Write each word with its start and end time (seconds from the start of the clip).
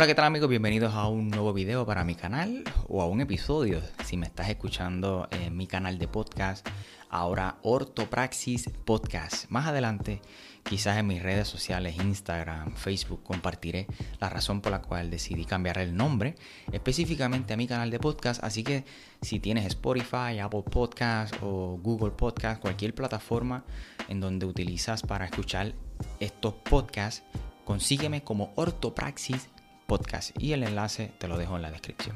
Hola, 0.00 0.06
¿qué 0.06 0.14
tal 0.14 0.24
amigos? 0.24 0.48
Bienvenidos 0.48 0.94
a 0.94 1.08
un 1.08 1.28
nuevo 1.28 1.52
video 1.52 1.84
para 1.84 2.04
mi 2.04 2.14
canal 2.14 2.64
o 2.88 3.02
a 3.02 3.06
un 3.06 3.20
episodio 3.20 3.82
si 4.02 4.16
me 4.16 4.24
estás 4.24 4.48
escuchando 4.48 5.28
en 5.30 5.54
mi 5.54 5.66
canal 5.66 5.98
de 5.98 6.08
podcast, 6.08 6.66
ahora 7.10 7.58
Ortopraxis 7.60 8.70
Podcast. 8.86 9.50
Más 9.50 9.66
adelante, 9.66 10.22
quizás 10.62 10.96
en 10.96 11.06
mis 11.06 11.22
redes 11.22 11.48
sociales, 11.48 11.96
Instagram, 11.96 12.76
Facebook, 12.76 13.22
compartiré 13.22 13.88
la 14.20 14.30
razón 14.30 14.62
por 14.62 14.72
la 14.72 14.80
cual 14.80 15.10
decidí 15.10 15.44
cambiar 15.44 15.76
el 15.76 15.94
nombre 15.94 16.34
específicamente 16.72 17.52
a 17.52 17.58
mi 17.58 17.66
canal 17.66 17.90
de 17.90 17.98
podcast. 17.98 18.42
Así 18.42 18.64
que 18.64 18.86
si 19.20 19.38
tienes 19.38 19.66
Spotify, 19.66 20.38
Apple 20.42 20.62
Podcast 20.62 21.34
o 21.42 21.78
Google 21.82 22.12
Podcast, 22.12 22.62
cualquier 22.62 22.94
plataforma 22.94 23.66
en 24.08 24.20
donde 24.20 24.46
utilizas 24.46 25.02
para 25.02 25.26
escuchar 25.26 25.74
estos 26.20 26.54
podcasts, 26.54 27.22
consígueme 27.66 28.24
como 28.24 28.54
Ortopraxis 28.56 29.50
Podcast 29.90 30.40
y 30.40 30.52
el 30.52 30.62
enlace 30.62 31.10
te 31.18 31.26
lo 31.26 31.36
dejo 31.36 31.56
en 31.56 31.62
la 31.62 31.70
descripción. 31.72 32.14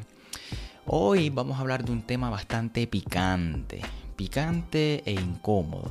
Hoy 0.87 1.29
vamos 1.31 1.59
a 1.59 1.61
hablar 1.61 1.85
de 1.85 1.91
un 1.91 2.03
tema 2.03 2.31
bastante 2.31 2.87
picante, 2.87 3.81
picante 4.15 5.03
e 5.05 5.11
incómodo, 5.11 5.91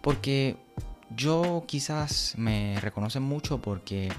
porque 0.00 0.56
yo 1.10 1.64
quizás 1.66 2.34
me 2.36 2.78
reconocen 2.80 3.24
mucho 3.24 3.60
porque 3.60 4.12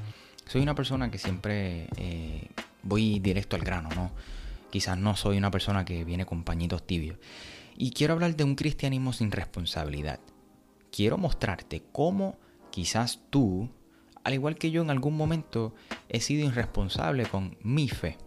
soy 0.46 0.62
una 0.62 0.76
persona 0.76 1.10
que 1.10 1.18
siempre 1.18 1.88
eh, 1.96 2.50
voy 2.84 3.20
directo 3.20 3.56
al 3.56 3.62
grano, 3.62 3.88
¿no? 3.96 4.12
Quizás 4.70 4.98
no 4.98 5.16
soy 5.16 5.38
una 5.38 5.52
persona 5.52 5.86
que 5.86 6.04
viene 6.04 6.26
con 6.26 6.44
pañitos 6.44 6.86
tibios. 6.86 7.18
Y 7.78 7.92
quiero 7.92 8.12
hablar 8.12 8.36
de 8.36 8.44
un 8.44 8.56
cristianismo 8.56 9.14
sin 9.14 9.32
responsabilidad. 9.32 10.20
Quiero 10.92 11.18
mostrarte 11.18 11.82
cómo 11.94 12.36
quizás 12.72 13.22
tú, 13.30 13.70
al 14.26 14.34
igual 14.34 14.58
que 14.58 14.70
yo 14.70 14.82
en 14.82 14.90
algún 14.90 15.16
momento, 15.16 15.74
he 16.16 16.22
sido 16.22 16.48
irresponsable 16.48 17.26
con 17.26 17.58
mi 17.62 17.90
fe. 17.90 18.18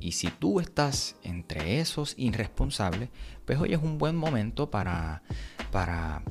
Y 0.00 0.12
si 0.12 0.28
tú 0.28 0.58
estás 0.58 1.14
entre 1.22 1.78
esos 1.78 2.14
irresponsables, 2.16 3.10
pues 3.44 3.58
hoy 3.58 3.72
es 3.72 3.80
un 3.80 3.98
buen 3.98 4.16
momento 4.16 4.68
para, 4.68 5.22
para, 5.70 6.22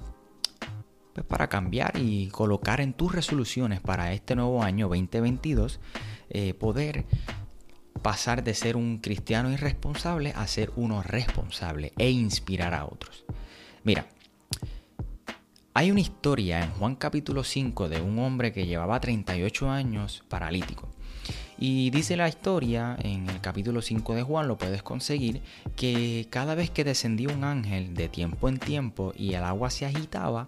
pues 1.14 1.26
para 1.26 1.48
cambiar 1.48 1.94
y 1.98 2.28
colocar 2.30 2.82
en 2.82 2.94
tus 2.94 3.14
resoluciones 3.14 3.80
para 3.80 4.12
este 4.12 4.36
nuevo 4.36 4.62
año 4.62 4.90
2022 4.90 5.80
eh, 6.32 6.54
poder 6.54 7.06
pasar 8.02 8.44
de 8.44 8.54
ser 8.56 8.76
un 8.76 8.98
cristiano 8.98 9.52
irresponsable 9.52 10.34
a 10.36 10.48
ser 10.48 10.72
uno 10.76 11.02
responsable 11.02 11.94
e 11.98 12.10
inspirar 12.10 12.74
a 12.74 12.86
otros. 12.86 13.24
Mira, 13.84 14.08
hay 15.74 15.92
una 15.92 16.00
historia 16.00 16.64
en 16.64 16.72
Juan 16.72 16.96
capítulo 16.96 17.44
5 17.44 17.90
de 17.90 18.02
un 18.02 18.20
hombre 18.20 18.52
que 18.52 18.66
llevaba 18.66 19.00
38 19.00 19.70
años 19.70 20.24
paralítico. 20.28 20.90
Y 21.58 21.90
dice 21.90 22.18
la 22.18 22.30
historia 22.30 22.98
en 23.02 23.30
el 23.30 23.42
capítulo 23.42 23.82
5 23.82 24.16
de 24.16 24.24
Juan, 24.24 24.48
lo 24.48 24.58
puedes 24.58 24.82
conseguir, 24.82 25.42
que 25.76 26.28
cada 26.30 26.56
vez 26.56 26.70
que 26.72 26.84
descendía 26.84 27.30
un 27.30 27.44
ángel 27.44 27.94
de 27.94 28.08
tiempo 28.08 28.50
en 28.50 28.58
tiempo 28.58 29.14
y 29.16 29.34
el 29.34 29.44
agua 29.44 29.70
se 29.70 29.86
agitaba, 29.86 30.48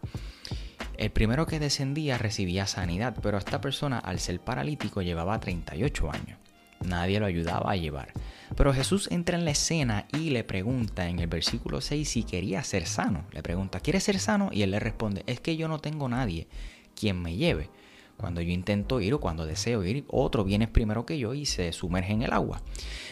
el 0.97 1.11
primero 1.11 1.45
que 1.45 1.59
descendía 1.59 2.17
recibía 2.17 2.65
sanidad, 2.65 3.15
pero 3.21 3.37
esta 3.37 3.61
persona 3.61 3.99
al 3.99 4.19
ser 4.19 4.39
paralítico 4.39 5.01
llevaba 5.01 5.39
38 5.39 6.11
años. 6.11 6.39
Nadie 6.85 7.19
lo 7.19 7.25
ayudaba 7.25 7.71
a 7.71 7.75
llevar. 7.75 8.13
Pero 8.61 8.75
Jesús 8.75 9.09
entra 9.09 9.39
en 9.39 9.43
la 9.43 9.49
escena 9.49 10.05
y 10.13 10.29
le 10.29 10.43
pregunta 10.43 11.09
en 11.09 11.17
el 11.17 11.25
versículo 11.25 11.81
6 11.81 12.07
si 12.07 12.21
quería 12.21 12.63
ser 12.63 12.85
sano. 12.85 13.25
Le 13.31 13.41
pregunta, 13.41 13.79
¿quieres 13.79 14.03
ser 14.03 14.19
sano? 14.19 14.51
Y 14.53 14.61
él 14.61 14.69
le 14.69 14.79
responde, 14.79 15.23
es 15.25 15.39
que 15.39 15.57
yo 15.57 15.67
no 15.67 15.79
tengo 15.79 16.07
nadie 16.07 16.47
quien 16.95 17.19
me 17.19 17.35
lleve. 17.35 17.71
Cuando 18.17 18.39
yo 18.39 18.51
intento 18.51 19.01
ir 19.01 19.15
o 19.15 19.19
cuando 19.19 19.47
deseo 19.47 19.83
ir, 19.83 20.05
otro 20.09 20.43
viene 20.43 20.67
primero 20.67 21.07
que 21.07 21.17
yo 21.17 21.33
y 21.33 21.47
se 21.47 21.73
sumerge 21.73 22.13
en 22.13 22.21
el 22.21 22.33
agua. 22.33 22.61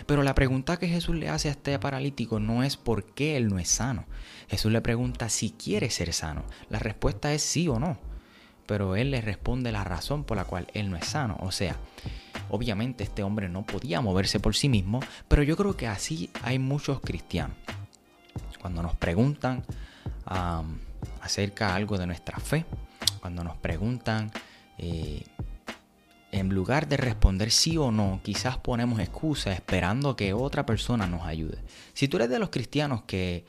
Pero 0.06 0.22
la 0.22 0.36
pregunta 0.36 0.78
que 0.78 0.88
Jesús 0.88 1.16
le 1.16 1.30
hace 1.30 1.48
a 1.48 1.54
este 1.54 1.80
paralítico 1.80 2.40
no 2.40 2.62
es 2.62 2.78
por 2.78 3.04
qué 3.04 3.36
él 3.36 3.48
no 3.48 3.58
es 3.58 3.70
sano. 3.70 4.06
Jesús 4.50 4.72
le 4.72 4.81
pregunta 4.81 5.30
si 5.30 5.50
quiere 5.50 5.90
ser 5.90 6.14
sano. 6.14 6.44
La 6.70 6.78
respuesta 6.78 7.34
es 7.34 7.42
sí 7.42 7.68
o 7.68 7.80
no. 7.80 7.98
Pero 8.68 8.96
él 8.96 9.10
le 9.10 9.22
responde 9.22 9.72
la 9.72 9.84
razón 9.84 10.26
por 10.26 10.38
la 10.38 10.46
cual 10.46 10.68
él 10.76 10.92
no 10.92 10.96
es 10.96 11.06
sano. 11.06 11.38
O 11.40 11.52
sea, 11.52 11.76
Obviamente 12.50 13.04
este 13.04 13.24
hombre 13.24 13.50
no 13.50 13.66
podía 13.66 14.02
moverse 14.02 14.40
por 14.40 14.56
sí 14.56 14.70
mismo, 14.70 15.00
pero 15.28 15.44
yo 15.44 15.56
creo 15.56 15.78
que 15.78 15.88
así 15.88 16.30
hay 16.42 16.60
muchos 16.60 17.00
cristianos. 17.00 17.58
Cuando 18.60 18.84
nos 18.84 18.96
preguntan 18.96 19.64
acerca 21.22 21.76
algo 21.76 21.98
de 21.98 22.08
nuestra 22.08 22.40
fe, 22.40 22.66
cuando 23.22 23.44
nos 23.44 23.58
preguntan, 23.58 24.32
eh, 24.78 25.24
en 26.32 26.50
lugar 26.50 26.88
de 26.88 26.98
responder 26.98 27.52
sí 27.52 27.78
o 27.78 27.92
no, 27.92 28.20
quizás 28.24 28.58
ponemos 28.58 29.00
excusas 29.00 29.56
esperando 29.56 30.16
que 30.16 30.34
otra 30.34 30.66
persona 30.66 31.08
nos 31.08 31.26
ayude. 31.26 31.58
Si 31.94 32.08
tú 32.08 32.18
eres 32.18 32.30
de 32.30 32.40
los 32.40 32.50
cristianos 32.50 33.04
que 33.04 33.46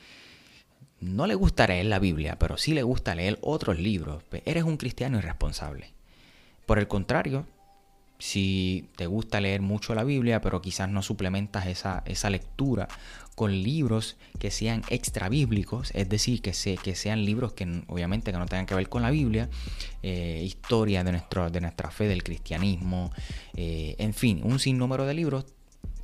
no 1.01 1.27
le 1.27 1.35
gusta 1.35 1.67
leer 1.67 1.87
la 1.87 1.99
Biblia, 1.99 2.39
pero 2.39 2.57
sí 2.57 2.73
le 2.73 2.83
gusta 2.83 3.15
leer 3.15 3.39
otros 3.43 3.79
libros, 3.79 4.23
pues 4.29 4.43
eres 4.45 4.65
un 4.65 4.77
cristiano 4.77 5.19
irresponsable. 5.19 5.93
Por 6.67 6.79
el 6.79 6.89
contrario, 6.89 7.47
si 8.21 8.89
te 8.97 9.07
gusta 9.07 9.41
leer 9.41 9.63
mucho 9.63 9.95
la 9.95 10.05
Biblia, 10.05 10.41
pero 10.41 10.61
quizás 10.61 10.89
no 10.91 11.03
suplementas 11.03 11.67
esa, 11.67 12.03
esa 12.07 12.31
lectura 12.31 12.87
con 13.35 13.63
libros 13.63 14.19
que 14.39 14.51
sean 14.51 14.83
extra 14.91 15.31
bíblicos, 15.31 15.91
es 15.95 16.09
decir, 16.11 16.43
que, 16.43 16.53
que 16.53 16.95
sean 16.95 17.25
libros 17.25 17.55
que 17.55 17.83
obviamente 17.87 18.33
que 18.33 18.39
no 18.39 18.45
tengan 18.45 18.67
que 18.67 18.75
ver 18.75 18.91
con 18.91 19.01
la 19.01 19.11
Biblia, 19.11 19.49
eh, 20.03 20.43
historia 20.45 21.03
de, 21.03 21.13
nuestro, 21.13 21.51
de 21.51 21.63
nuestra 21.63 21.91
fe, 21.91 22.07
del 22.07 22.23
cristianismo, 22.23 23.11
eh, 23.57 23.97
en 23.99 24.13
fin, 24.13 24.43
un 24.45 24.59
sinnúmero 24.59 25.07
de 25.07 25.15
libros, 25.15 25.47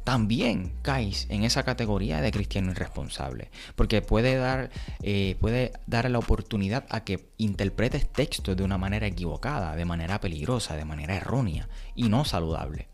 también 0.06 0.72
caes 0.82 1.26
en 1.30 1.42
esa 1.42 1.64
categoría 1.64 2.20
de 2.20 2.30
cristiano 2.30 2.70
irresponsable, 2.70 3.50
porque 3.74 4.02
puede 4.02 4.36
dar, 4.36 4.70
eh, 5.02 5.36
puede 5.40 5.72
dar 5.88 6.08
la 6.08 6.20
oportunidad 6.20 6.86
a 6.90 7.02
que 7.02 7.28
interpretes 7.38 8.08
textos 8.08 8.56
de 8.56 8.62
una 8.62 8.78
manera 8.78 9.08
equivocada, 9.08 9.74
de 9.74 9.84
manera 9.84 10.20
peligrosa, 10.20 10.76
de 10.76 10.84
manera 10.84 11.16
errónea 11.16 11.68
y 11.96 12.08
no 12.08 12.24
saludable. 12.24 12.86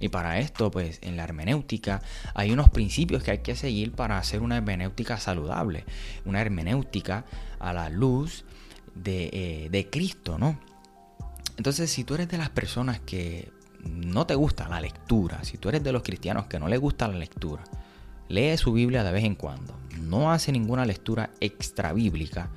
Y 0.00 0.08
para 0.08 0.40
esto, 0.40 0.72
pues 0.72 0.98
en 1.02 1.16
la 1.16 1.22
hermenéutica 1.22 2.02
hay 2.34 2.50
unos 2.50 2.68
principios 2.68 3.22
que 3.22 3.30
hay 3.30 3.38
que 3.38 3.54
seguir 3.54 3.92
para 3.92 4.18
hacer 4.18 4.40
una 4.40 4.56
hermenéutica 4.56 5.18
saludable, 5.18 5.84
una 6.24 6.40
hermenéutica 6.40 7.26
a 7.60 7.72
la 7.72 7.90
luz 7.90 8.44
de, 8.96 9.30
eh, 9.32 9.68
de 9.70 9.88
Cristo, 9.88 10.36
¿no? 10.36 10.58
Entonces, 11.58 11.92
si 11.92 12.02
tú 12.02 12.16
eres 12.16 12.28
de 12.28 12.38
las 12.38 12.50
personas 12.50 12.98
que 12.98 13.52
no 13.86 14.26
te 14.26 14.34
gusta 14.34 14.68
la 14.68 14.80
lectura, 14.80 15.42
si 15.44 15.58
tú 15.58 15.68
eres 15.68 15.82
de 15.82 15.92
los 15.92 16.02
cristianos 16.02 16.46
que 16.46 16.58
no 16.58 16.68
le 16.68 16.76
gusta 16.76 17.08
la 17.08 17.16
lectura, 17.16 17.64
lee 18.28 18.56
su 18.56 18.72
Biblia 18.72 19.04
de 19.04 19.12
vez 19.12 19.24
en 19.24 19.34
cuando, 19.34 19.78
no 20.00 20.32
hace 20.32 20.52
ninguna 20.52 20.84
lectura 20.84 21.30
extra 21.40 21.92
bíblica 21.92 22.50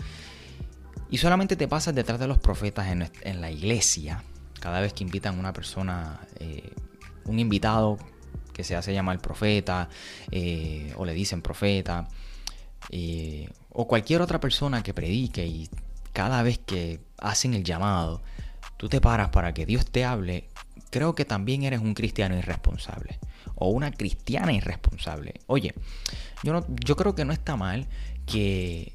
y 1.09 1.17
solamente 1.17 1.55
te 1.55 1.67
pasas 1.67 1.95
detrás 1.95 2.19
de 2.19 2.27
los 2.27 2.37
profetas 2.37 2.87
en, 2.87 3.41
la 3.41 3.51
iglesia, 3.51 4.23
cada 4.59 4.79
vez 4.79 4.93
que 4.93 5.03
invitan 5.03 5.35
a 5.35 5.39
una 5.39 5.53
persona, 5.53 6.19
eh, 6.39 6.71
un 7.25 7.39
invitado 7.39 7.97
que 8.53 8.63
se 8.63 8.75
hace 8.75 8.93
llamar 8.93 9.19
profeta 9.19 9.89
eh, 10.31 10.93
o 10.97 11.05
le 11.05 11.13
dicen 11.13 11.41
profeta 11.41 12.07
eh, 12.89 13.49
o 13.69 13.87
cualquier 13.87 14.21
otra 14.21 14.39
persona 14.39 14.83
que 14.83 14.93
predique 14.93 15.45
y 15.45 15.69
cada 16.13 16.43
vez 16.43 16.59
que 16.59 16.99
hacen 17.17 17.53
el 17.53 17.63
llamado, 17.63 18.21
tú 18.77 18.89
te 18.89 19.01
paras 19.01 19.29
para 19.29 19.53
que 19.53 19.65
Dios 19.65 19.85
te 19.85 20.05
hable 20.05 20.49
creo 20.89 21.15
que 21.15 21.25
también 21.25 21.63
eres 21.63 21.81
un 21.81 21.93
cristiano 21.93 22.37
irresponsable 22.37 23.19
o 23.55 23.69
una 23.69 23.91
cristiana 23.91 24.53
irresponsable. 24.53 25.35
Oye, 25.47 25.73
yo, 26.43 26.65
yo 26.85 26.95
creo 26.95 27.15
que 27.15 27.25
no 27.25 27.33
está 27.33 27.55
mal 27.55 27.87
que 28.25 28.93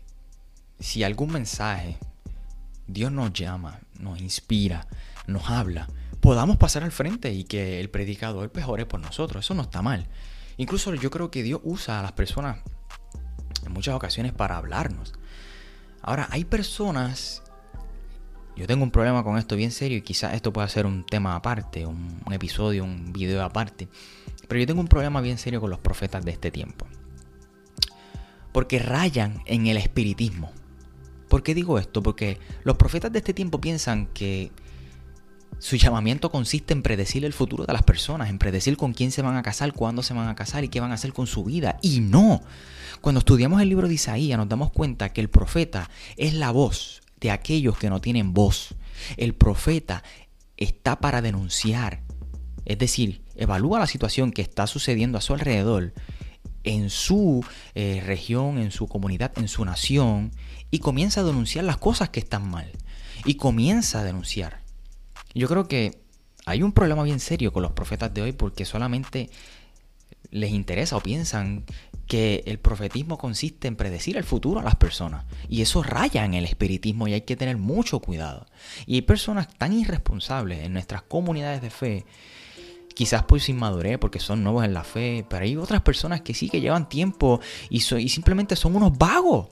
si 0.79 1.03
algún 1.03 1.33
mensaje 1.33 1.99
Dios 2.87 3.13
nos 3.13 3.33
llama, 3.33 3.81
nos 3.99 4.21
inspira, 4.21 4.87
nos 5.27 5.49
habla, 5.49 5.89
podamos 6.21 6.57
pasar 6.57 6.83
al 6.85 6.93
frente 6.93 7.33
y 7.33 7.45
que 7.45 7.81
el 7.81 7.91
predicador 7.91 8.51
mejore 8.55 8.87
por 8.87 9.01
nosotros. 9.01 9.45
Eso 9.45 9.55
no 9.55 9.63
está 9.63 9.83
mal. 9.83 10.07
Incluso 10.57 10.95
yo 10.95 11.11
creo 11.11 11.31
que 11.31 11.43
Dios 11.43 11.61
usa 11.65 12.01
a 12.01 12.03
las 12.03 12.13
personas 12.13 12.59
en 13.65 13.73
muchas 13.73 13.95
ocasiones 13.95 14.33
para 14.33 14.57
hablarnos. 14.57 15.15
Ahora, 16.03 16.29
hay 16.31 16.45
personas 16.45 17.43
yo 18.57 18.67
tengo 18.67 18.85
un 18.85 18.91
problema 18.91 19.25
con 19.25 19.37
esto 19.37 19.57
bien 19.57 19.73
serio 19.73 19.99
y 19.99 20.03
quizás 20.03 20.35
esto 20.35 20.53
pueda 20.53 20.69
ser 20.69 20.87
un 20.87 21.05
tema 21.05 21.35
aparte, 21.35 21.87
un, 21.87 22.21
episodio, 22.31 22.85
un 22.85 23.13
video 23.13 23.43
aparte. 23.43 23.89
Pero 24.47 24.61
yo 24.61 24.67
tengo 24.67 24.81
un 24.81 24.89
problema 24.89 25.21
bien 25.21 25.39
serio 25.39 25.61
con 25.61 25.71
los 25.71 25.81
profetas 25.81 26.25
de 26.25 26.31
este 26.31 26.51
tiempo. 26.51 26.87
Porque 28.53 28.79
rayan 28.79 29.43
en 29.47 29.67
el 29.67 29.77
espiritismo. 29.77 30.53
¿Por 31.29 31.43
qué 31.43 31.55
digo 31.55 31.79
esto? 31.79 32.03
Porque 32.03 32.39
los 32.63 32.77
profetas 32.77 33.11
de 33.11 33.19
este 33.19 33.35
tiempo 33.35 33.61
piensan 33.61 34.07
que 34.07 34.53
su 35.59 35.77
llamamiento 35.77 36.31
consiste 36.31 36.75
en 36.75 36.83
predecir 36.83 37.25
el 37.25 37.33
futuro 37.33 37.65
de 37.65 37.73
las 37.73 37.83
personas, 37.83 38.29
en 38.31 38.39
predecir 38.39 38.77
con 38.77 38.93
quién 38.93 39.11
se 39.11 39.23
van 39.23 39.37
a 39.37 39.43
casar, 39.43 39.73
cuándo 39.73 40.03
se 40.03 40.15
van 40.15 40.29
a 40.29 40.37
casar 40.37 40.63
y 40.63 40.69
qué 40.69 40.79
van 40.79 40.93
a 40.93 40.95
hacer 40.95 41.13
con 41.13 41.27
su 41.27 41.43
vida. 41.43 41.79
Y 41.83 42.01
no. 42.01 42.43
Cuando 43.01 43.19
estudiamos 43.19 43.61
el 43.61 43.69
libro 43.69 43.89
de 43.89 43.95
Isaías 43.95 44.39
nos 44.39 44.49
damos 44.49 44.71
cuenta 44.71 45.13
que 45.13 45.21
el 45.21 45.29
profeta 45.29 45.91
es 46.17 46.35
la 46.35 46.53
voz, 46.53 47.03
de 47.25 47.31
aquellos 47.31 47.79
que 47.79 47.89
no 47.89 48.03
tienen 48.03 48.35
voz. 48.35 48.75
El 49.17 49.35
profeta 49.35 50.05
está 50.59 51.01
para 51.01 51.23
denunciar 51.23 52.03
Es 52.67 52.79
decir, 52.79 53.23
evalúa 53.35 53.79
la 53.79 53.87
situación 53.87 54.31
que 54.31 54.43
está 54.43 54.67
sucediendo 54.67 55.19
a 55.19 55.21
su 55.21 55.35
alrededor, 55.35 55.93
en 56.65 56.89
su 56.89 57.45
eh, 57.75 58.03
región, 58.05 58.59
en 58.59 58.71
su 58.71 58.87
comunidad, 58.89 59.33
en 59.37 59.49
su 59.49 59.65
nación, 59.65 60.33
y 60.71 60.79
comienza 60.79 61.21
a 61.21 61.25
denunciar 61.25 61.65
las 61.65 61.77
cosas 61.77 62.09
que 62.11 62.21
están 62.21 62.49
mal. 62.49 62.71
Y 63.25 63.35
comienza 63.35 64.01
a 64.01 64.05
denunciar. 64.05 64.63
Yo 65.35 65.49
creo 65.49 65.67
que 65.67 66.03
hay 66.47 66.63
un 66.63 66.73
problema 66.73 67.03
bien 67.03 67.21
serio 67.21 67.53
con 67.53 67.63
los 67.63 67.73
profetas 67.73 68.13
de 68.15 68.23
hoy 68.23 68.33
porque 68.33 68.65
solamente 68.65 69.31
les 70.31 70.51
interesa 70.51 70.97
o 70.97 71.01
piensan 71.01 71.65
que 72.07 72.43
el 72.47 72.59
profetismo 72.59 73.19
consiste 73.19 73.69
en 73.69 73.77
predecir 73.77 74.17
el 74.17 74.25
futuro 74.25 74.61
a 74.61 74.63
las 74.63 74.77
personas. 74.77 75.25
Y 75.49 75.63
eso 75.63 75.83
raya 75.83 76.25
en 76.25 76.35
el 76.35 76.45
espiritismo 76.45 77.09
y 77.09 77.15
hay 77.15 77.23
que 77.23 77.37
tener 77.37 77.57
mucho 77.57 78.01
cuidado. 78.01 78.47
Y 78.87 78.97
hay 78.97 79.03
personas 79.03 79.49
tan 79.57 79.73
irresponsables 79.73 80.65
en 80.65 80.73
nuestras 80.73 81.03
comunidades 81.03 81.63
de 81.63 81.71
fe, 81.71 82.05
quizás 82.95 83.23
por 83.25 83.41
su 83.41 83.53
inmadurez, 83.53 83.99
porque 83.99 84.21
son 84.21 84.43
nuevos 84.43 84.65
en 84.65 84.75
la 84.75 84.85
fe, 84.85 85.25
pero 85.29 85.45
hay 85.45 85.57
otras 85.57 85.83
personas 85.83 86.21
que 86.21 86.35
sí, 86.35 86.49
que 86.49 86.61
llevan 86.61 86.89
tiempo 86.89 87.41
y, 87.71 87.79
y 87.79 88.09
simplemente 88.09 88.57
son 88.57 88.77
unos 88.77 88.97
vagos. 88.97 89.49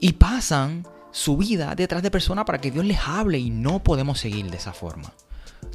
Y 0.00 0.12
pasan 0.12 0.86
su 1.10 1.36
vida 1.36 1.74
detrás 1.74 2.02
de 2.02 2.10
personas 2.10 2.44
para 2.44 2.60
que 2.60 2.70
Dios 2.70 2.84
les 2.84 3.00
hable 3.00 3.38
y 3.38 3.50
no 3.50 3.82
podemos 3.82 4.20
seguir 4.20 4.50
de 4.50 4.56
esa 4.56 4.72
forma. 4.72 5.12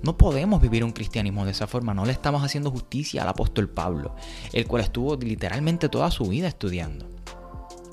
No 0.04 0.18
podemos 0.18 0.62
vivir 0.62 0.84
un 0.84 0.92
cristianismo 0.92 1.46
de 1.46 1.52
esa 1.52 1.66
forma, 1.66 1.94
no 1.94 2.06
le 2.06 2.12
estamos 2.12 2.44
haciendo 2.44 2.70
justicia 2.70 3.22
al 3.22 3.30
apóstol 3.30 3.70
Pablo, 3.70 4.16
el 4.52 4.68
cual 4.68 4.84
estuvo 4.84 5.16
literalmente 5.16 5.88
toda 5.88 6.12
su 6.12 6.26
vida 6.26 6.50
estudiando. 6.50 7.08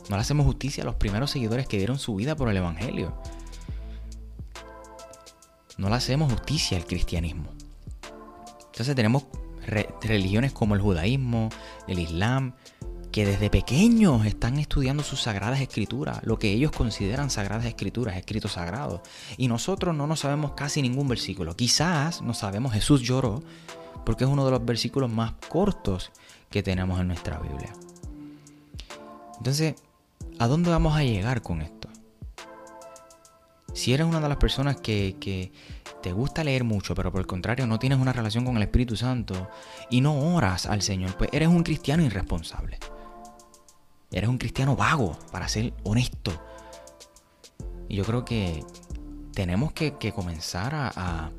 No 0.08 0.16
le 0.16 0.22
hacemos 0.22 0.44
justicia 0.44 0.82
a 0.82 0.86
los 0.86 0.96
primeros 0.96 1.30
seguidores 1.30 1.68
que 1.68 1.76
dieron 1.76 2.00
su 2.00 2.16
vida 2.16 2.34
por 2.34 2.48
el 2.48 2.56
Evangelio. 2.56 3.14
No 5.78 5.88
le 5.88 5.94
hacemos 5.94 6.32
justicia 6.32 6.76
al 6.76 6.84
cristianismo. 6.84 7.52
Entonces 8.66 8.96
tenemos 8.96 9.26
religiones 10.02 10.52
como 10.52 10.74
el 10.74 10.80
judaísmo, 10.80 11.48
el 11.86 12.00
islam, 12.00 12.54
que 13.10 13.26
desde 13.26 13.50
pequeños 13.50 14.24
están 14.24 14.58
estudiando 14.58 15.02
sus 15.02 15.22
sagradas 15.22 15.60
escrituras, 15.60 16.20
lo 16.22 16.38
que 16.38 16.52
ellos 16.52 16.70
consideran 16.70 17.30
sagradas 17.30 17.66
escrituras, 17.66 18.16
escritos 18.16 18.52
sagrados. 18.52 19.00
Y 19.36 19.48
nosotros 19.48 19.94
no 19.94 20.06
nos 20.06 20.20
sabemos 20.20 20.52
casi 20.52 20.80
ningún 20.80 21.08
versículo. 21.08 21.56
Quizás 21.56 22.22
no 22.22 22.34
sabemos 22.34 22.72
Jesús 22.72 23.02
lloró, 23.02 23.42
porque 24.04 24.24
es 24.24 24.30
uno 24.30 24.44
de 24.44 24.52
los 24.52 24.64
versículos 24.64 25.10
más 25.10 25.32
cortos 25.48 26.12
que 26.50 26.62
tenemos 26.62 27.00
en 27.00 27.08
nuestra 27.08 27.38
Biblia. 27.38 27.72
Entonces, 29.38 29.74
¿a 30.38 30.46
dónde 30.46 30.70
vamos 30.70 30.96
a 30.96 31.02
llegar 31.02 31.42
con 31.42 31.62
esto? 31.62 31.88
Si 33.72 33.92
eres 33.92 34.06
una 34.06 34.20
de 34.20 34.28
las 34.28 34.38
personas 34.38 34.76
que, 34.76 35.16
que 35.20 35.52
te 36.02 36.12
gusta 36.12 36.44
leer 36.44 36.64
mucho, 36.64 36.94
pero 36.94 37.10
por 37.10 37.20
el 37.20 37.26
contrario 37.26 37.66
no 37.66 37.78
tienes 37.78 37.98
una 37.98 38.12
relación 38.12 38.44
con 38.44 38.56
el 38.56 38.62
Espíritu 38.62 38.96
Santo 38.96 39.48
y 39.90 40.00
no 40.00 40.34
oras 40.34 40.66
al 40.66 40.82
Señor, 40.82 41.16
pues 41.16 41.30
eres 41.32 41.48
un 41.48 41.62
cristiano 41.62 42.04
irresponsable. 42.04 42.78
Eres 44.12 44.28
un 44.28 44.38
cristiano 44.38 44.76
vago, 44.76 45.16
para 45.30 45.48
ser 45.48 45.72
honesto. 45.84 46.32
Y 47.88 47.96
yo 47.96 48.04
creo 48.04 48.24
que 48.24 48.64
tenemos 49.34 49.72
que, 49.72 50.12
comenzar 50.12 50.74
a, 50.74 51.30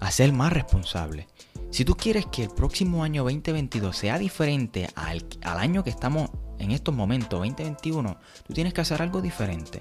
a, 0.00 0.10
ser 0.10 0.32
más 0.32 0.52
responsables. 0.52 1.26
Si 1.70 1.84
tú 1.84 1.96
quieres 1.96 2.26
que 2.26 2.44
el 2.44 2.50
próximo 2.50 3.04
año 3.04 3.22
2022 3.24 3.96
sea 3.96 4.18
diferente 4.18 4.88
al, 4.94 5.24
al 5.42 5.58
año 5.58 5.84
que 5.84 5.90
estamos 5.90 6.30
en 6.58 6.72
estos 6.72 6.94
momentos, 6.94 7.30
2021, 7.30 8.16
tú 8.46 8.52
tienes 8.52 8.74
que 8.74 8.80
hacer 8.80 9.02
algo 9.02 9.20
diferente. 9.20 9.80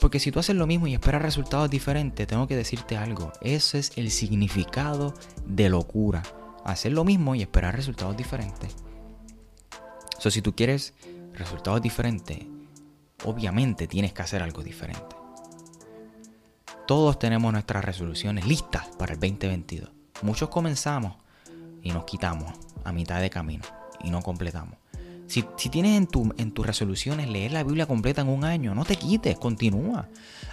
Porque 0.00 0.18
si 0.18 0.32
tú 0.32 0.38
haces 0.40 0.56
lo 0.56 0.66
mismo 0.66 0.86
y 0.86 0.94
esperas 0.94 1.20
resultados 1.20 1.68
diferentes, 1.68 2.26
tengo 2.26 2.46
que 2.46 2.56
decirte 2.56 2.96
algo. 2.96 3.32
Ese 3.42 3.78
es 3.78 3.92
el 3.96 4.10
significado 4.10 5.14
de 5.44 5.68
locura. 5.68 6.22
Hacer 6.64 6.92
lo 6.92 7.04
mismo 7.04 7.34
y 7.34 7.42
esperar 7.42 7.76
resultados 7.76 8.16
diferentes. 8.16 8.74
So, 10.20 10.30
si 10.30 10.42
tú 10.42 10.54
quieres 10.54 10.92
resultados 11.32 11.80
diferentes, 11.80 12.40
obviamente 13.24 13.86
tienes 13.86 14.12
que 14.12 14.20
hacer 14.20 14.42
algo 14.42 14.62
diferente. 14.62 15.16
Todos 16.86 17.18
tenemos 17.18 17.50
nuestras 17.54 17.82
resoluciones 17.82 18.46
listas 18.46 18.88
para 18.98 19.14
el 19.14 19.18
2022. 19.18 19.88
Muchos 20.20 20.50
comenzamos 20.50 21.16
y 21.82 21.92
nos 21.92 22.04
quitamos 22.04 22.52
a 22.84 22.92
mitad 22.92 23.18
de 23.22 23.30
camino 23.30 23.64
y 24.04 24.10
no 24.10 24.20
completamos. 24.20 24.76
Si, 25.26 25.42
tienes 25.70 26.06
en 26.36 26.52
tus 26.52 26.66
resoluciones 26.66 27.26
leer 27.26 27.52
la 27.52 27.62
Biblia 27.62 27.86
completa 27.86 28.20
en 28.20 28.28
un 28.28 28.44
año, 28.44 28.74
no 28.74 28.84
te 28.84 28.96
quites, 28.96 29.38
continúa. 29.38 30.06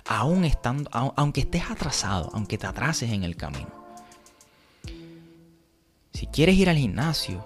Aún 0.06 0.46
estando, 0.46 0.90
aunque 0.94 1.42
estés 1.42 1.70
atrasado, 1.70 2.30
aunque 2.32 2.58
te 2.58 2.68
atrases 2.68 3.12
en 3.12 3.24
el 3.26 3.36
camino. 3.36 3.68
Si 6.14 6.26
quieres 6.28 6.56
ir 6.56 6.70
al 6.70 6.78
gimnasio, 6.78 7.44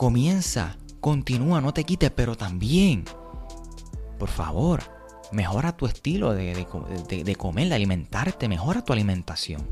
Comienza, 0.00 0.78
continúa, 1.00 1.60
no 1.60 1.74
te 1.74 1.84
quites, 1.84 2.10
pero 2.10 2.34
también, 2.34 3.04
por 4.18 4.30
favor, 4.30 4.80
mejora 5.30 5.76
tu 5.76 5.84
estilo 5.84 6.32
de, 6.32 6.64
comer, 7.36 7.68
de 7.68 7.74
alimentarte, 7.74 8.48
mejora 8.48 8.82
tu 8.82 8.94
alimentación. 8.94 9.68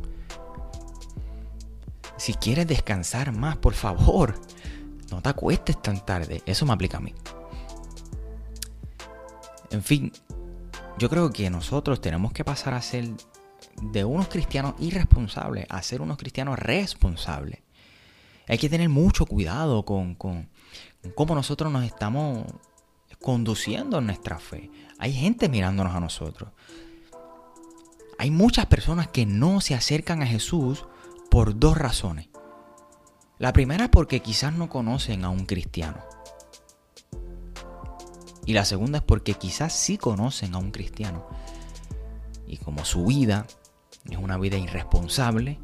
Si 2.18 2.34
quieres 2.34 2.66
descansar 2.66 3.32
más, 3.32 3.56
por 3.56 3.72
favor, 3.72 4.38
no 5.10 5.22
te 5.22 5.30
acuestes 5.30 5.80
tan 5.80 6.04
tarde. 6.04 6.42
Eso 6.44 6.66
me 6.66 6.74
aplica 6.74 6.98
a 6.98 7.00
mí. 7.00 7.14
En 9.70 9.82
fin, 9.82 10.12
yo 10.98 11.08
creo 11.08 11.30
que 11.30 11.48
nosotros 11.48 12.02
tenemos 12.02 12.32
que 12.32 12.44
pasar 12.44 12.74
a 12.74 12.82
ser 12.82 13.08
de 13.80 14.04
unos 14.04 14.28
cristianos 14.28 14.74
irresponsables 14.78 15.64
a 15.70 15.80
ser 15.80 16.02
unos 16.02 16.18
cristianos 16.18 16.58
responsables. 16.58 17.60
Hay 18.48 18.56
que 18.56 18.70
tener 18.70 18.88
mucho 18.88 19.26
cuidado 19.26 19.84
con, 19.84 20.14
cómo 20.14 21.34
nosotros 21.34 21.70
nos 21.70 21.84
estamos 21.84 22.46
conduciendo 23.20 23.98
en 23.98 24.06
nuestra 24.06 24.38
fe. 24.38 24.70
Hay 24.98 25.12
gente 25.12 25.50
mirándonos 25.50 25.94
a 25.94 26.00
nosotros. 26.00 26.50
Hay 28.18 28.30
muchas 28.30 28.66
personas 28.66 29.08
que 29.08 29.26
no 29.26 29.60
se 29.60 29.74
acercan 29.74 30.22
a 30.22 30.26
Jesús 30.26 30.86
por 31.30 31.58
dos 31.58 31.76
razones. 31.76 32.28
La 33.38 33.52
primera 33.52 33.84
es 33.84 33.90
porque 33.90 34.20
quizás 34.20 34.54
no 34.54 34.68
conocen 34.68 35.24
a 35.24 35.30
un 35.30 35.44
cristiano. 35.44 35.98
Y 38.46 38.54
la 38.54 38.64
segunda 38.64 38.98
es 38.98 39.04
porque 39.04 39.34
quizás 39.34 39.74
sí 39.74 39.98
conocen 39.98 40.54
a 40.54 40.58
un 40.58 40.70
cristiano. 40.70 41.28
Y 42.46 42.56
como 42.56 42.86
su 42.86 43.04
vida 43.04 43.46
es 44.10 44.16
una 44.16 44.38
vida 44.38 44.56
irresponsable, 44.56 45.60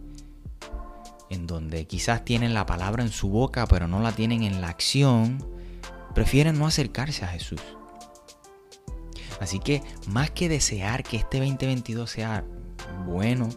en 1.30 1.46
donde 1.46 1.86
quizás 1.86 2.24
tienen 2.24 2.54
la 2.54 2.66
palabra 2.66 3.02
en 3.02 3.10
su 3.10 3.28
boca 3.28 3.66
pero 3.66 3.88
no 3.88 4.00
la 4.00 4.12
tienen 4.12 4.42
en 4.42 4.60
la 4.60 4.68
acción, 4.68 5.44
prefieren 6.14 6.58
no 6.58 6.66
acercarse 6.66 7.24
a 7.24 7.28
Jesús. 7.28 7.60
Así 9.40 9.58
que 9.58 9.82
más 10.06 10.30
que 10.30 10.48
desear 10.48 11.02
que 11.02 11.16
este 11.16 11.38
2022 11.38 12.08
sea 12.08 12.44
bueno, 13.06 13.48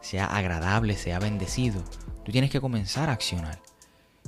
sea 0.00 0.26
agradable, 0.26 0.96
sea 0.96 1.18
bendecido, 1.18 1.82
tú 2.24 2.32
tienes 2.32 2.50
que 2.50 2.60
comenzar 2.60 3.08
a 3.08 3.12
accionar. 3.12 3.60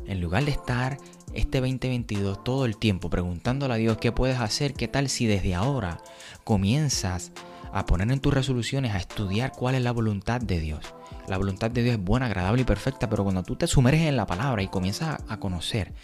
En 0.06 0.20
lugar 0.20 0.44
de 0.44 0.52
estar 0.52 0.98
este 1.34 1.60
2022 1.60 2.42
todo 2.42 2.64
el 2.64 2.76
tiempo 2.76 3.10
preguntándole 3.10 3.74
a 3.74 3.76
Dios 3.76 3.98
qué 3.98 4.10
puedes 4.10 4.40
hacer, 4.40 4.72
qué 4.72 4.88
tal 4.88 5.08
si 5.08 5.26
desde 5.26 5.54
ahora 5.54 6.02
comienzas 6.44 7.32
a 7.72 7.86
poner 7.86 8.10
en 8.10 8.20
tus 8.20 8.34
resoluciones 8.34 8.94
a 8.94 8.98
estudiar 8.98 9.52
cuál 9.52 9.74
es 9.74 9.82
la 9.82 9.92
voluntad 9.92 10.40
de 10.40 10.58
Dios 10.58 10.94
la 11.30 11.38
voluntad 11.38 11.70
de 11.70 11.84
Dios 11.84 11.94
es 11.94 12.04
buena, 12.04 12.26
agradable 12.26 12.62
y 12.62 12.64
perfecta, 12.64 13.08
pero 13.08 13.22
cuando 13.22 13.44
tú 13.44 13.54
te 13.54 13.68
sumerges 13.68 14.08
en 14.08 14.16
la 14.16 14.26
palabra 14.26 14.64
y 14.64 14.68
comienzas 14.68 15.22
a, 15.28 15.36
conocer 15.38 15.94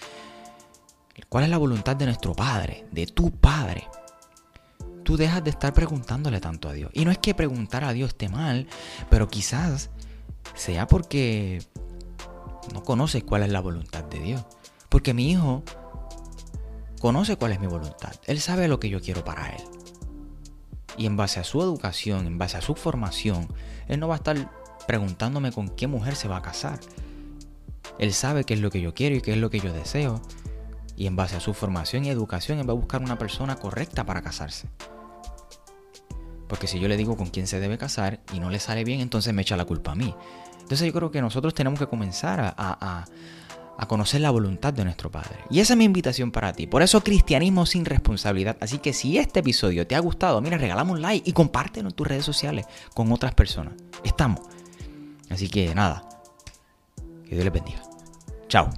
cuál 1.29 1.43
es 1.43 1.51
la 1.51 1.59
voluntad 1.59 1.97
de 1.97 2.05
nuestro 2.05 2.33
Padre, 2.33 2.87
de 2.93 3.09
tu 3.09 3.33
Padre, 3.33 3.89
tú 5.03 5.17
dejas 5.17 5.43
de 5.43 5.51
estar 5.51 5.75
preguntándole 5.75 6.41
tanto 6.41 6.69
a 6.69 6.73
Dios. 6.73 6.93
Y 6.95 7.05
no 7.05 7.11
es 7.11 7.19
que 7.19 7.35
preguntar 7.35 7.83
a 7.83 7.93
Dios 7.93 8.11
esté 8.11 8.29
mal, 8.29 8.69
pero 9.11 9.27
quizás 9.27 9.91
sea 10.55 10.87
porque 10.87 11.61
no 12.73 12.85
conoces 12.85 13.25
cuál 13.25 13.43
es 13.43 13.51
la 13.51 13.61
voluntad 13.61 14.05
de 14.05 14.21
Dios. 14.21 14.45
Porque 14.89 15.13
mi 15.13 15.33
hijo 15.33 15.65
conoce 17.01 17.37
cuál 17.37 17.51
es 17.51 17.59
mi 17.59 17.67
voluntad. 17.67 18.15
Él 18.27 18.41
sabe 18.41 18.69
lo 18.69 18.79
que 18.79 18.91
yo 18.91 19.01
quiero 19.01 19.25
para 19.25 19.49
él. 19.51 19.63
Y 20.97 21.07
en 21.07 21.17
base 21.17 21.41
a 21.41 21.45
su 21.45 21.61
educación, 21.61 22.29
en 22.29 22.39
base 22.39 22.59
a 22.59 22.61
su 22.61 22.77
formación, 22.77 23.49
él 23.89 23.99
no 23.99 24.07
va 24.07 24.15
a 24.15 24.19
estar 24.19 24.66
preguntándome 24.87 25.53
con 25.53 25.69
qué 25.69 25.87
mujer 25.87 26.15
se 26.17 26.29
va 26.29 26.39
a 26.39 26.43
casar. 26.43 26.79
Él 27.99 28.13
sabe 28.13 28.45
qué 28.45 28.55
es 28.55 28.61
lo 28.61 28.71
que 28.71 28.81
yo 28.81 28.95
quiero 28.95 29.17
y 29.17 29.21
qué 29.21 29.33
es 29.33 29.39
lo 29.39 29.51
que 29.51 29.61
yo 29.61 29.73
deseo. 29.73 30.21
Y 30.97 31.07
en 31.07 31.17
base 31.17 31.37
a 31.37 31.41
su 31.41 31.55
formación 31.55 32.05
y 32.05 32.11
educación, 32.11 32.59
él 32.59 32.69
va 32.69 32.73
a 32.73 32.77
buscar 32.77 33.03
una 33.03 33.19
persona 33.19 33.57
correcta 33.57 34.05
para 34.05 34.23
casarse. 34.23 34.69
Porque 36.49 36.67
si 36.67 36.79
yo 36.79 36.89
le 36.89 36.97
digo 36.97 37.17
con 37.17 37.29
quién 37.29 37.47
se 37.47 37.61
debe 37.61 37.77
casar 37.77 38.21
y 38.33 38.41
no 38.41 38.51
le 38.51 38.61
sale 38.61 38.85
bien, 38.85 39.01
entonces 39.01 39.35
me 39.35 39.43
echa 39.43 39.57
la 39.57 39.65
culpa 39.65 39.93
a 39.93 39.95
mí. 39.95 40.15
Entonces 40.61 40.87
yo 40.87 40.93
creo 40.93 41.11
que 41.11 41.21
nosotros 41.21 41.55
tenemos 41.55 41.79
que 41.79 41.87
comenzar 41.87 42.55
a, 42.57 43.05
a 43.79 43.87
conocer 43.87 44.21
la 44.21 44.31
voluntad 44.31 44.73
de 44.73 44.85
nuestro 44.85 45.11
Padre. 45.11 45.39
Y 45.51 45.61
esa 45.61 45.75
es 45.75 45.77
mi 45.77 45.85
invitación 45.85 46.31
para 46.31 46.53
ti. 46.53 46.67
Por 46.67 46.83
eso 46.83 47.03
cristianismo 47.03 47.67
sin 47.67 47.85
responsabilidad. 47.85 48.57
Así 48.61 48.79
que 48.79 48.93
si 48.93 49.19
este 49.19 49.41
episodio 49.41 49.87
te 49.87 49.95
ha 49.95 50.01
gustado, 50.01 50.41
mira, 50.41 50.59
regalamos 50.59 50.97
un 50.97 51.03
like 51.03 51.29
y 51.29 51.33
compártelo 51.33 51.89
en 51.89 51.95
tus 51.95 52.07
redes 52.07 52.25
sociales 52.25 52.67
con 52.95 53.13
otras 53.13 53.35
personas. 53.35 53.75
Estamos. 54.05 54.41
Así 55.31 55.49
que 55.49 55.75
nada. 55.75 56.09
Que 57.25 57.35
Dios 57.35 57.45
les 57.45 57.53
bendiga. 57.53 57.83
Chao. 58.49 58.71